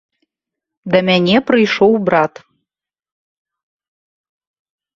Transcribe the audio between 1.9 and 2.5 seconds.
брат.